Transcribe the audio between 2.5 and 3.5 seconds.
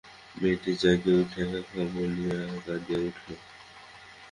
কাঁদিয়া উঠিল।